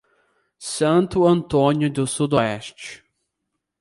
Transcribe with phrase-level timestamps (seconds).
[0.57, 3.03] Santo Antônio do Sudoeste